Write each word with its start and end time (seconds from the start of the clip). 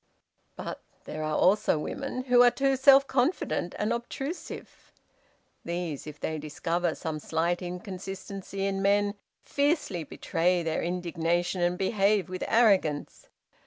'"But 0.55 0.81
there 1.03 1.21
are 1.21 1.37
also 1.37 1.77
women, 1.77 2.23
who 2.23 2.41
are 2.41 2.49
too 2.49 2.75
self 2.75 3.05
confident 3.05 3.75
and 3.77 3.93
obtrusive. 3.93 4.91
These, 5.63 6.07
if 6.07 6.19
they 6.19 6.39
discover 6.39 6.95
some 6.95 7.19
slight 7.19 7.61
inconsistency 7.61 8.65
in 8.65 8.81
men, 8.81 9.13
fiercely 9.43 10.03
betray 10.03 10.63
their 10.63 10.81
indignation 10.81 11.61
and 11.61 11.77
behave 11.77 12.29
with 12.29 12.43
arrogance. 12.47 13.27